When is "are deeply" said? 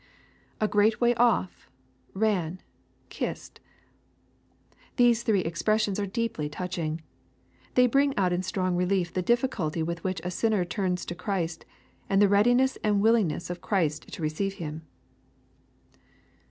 5.99-6.49